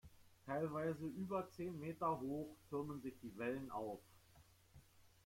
[0.47, 3.99] Teilweise über zehn Meter hoch türmen sich die Wellen auf.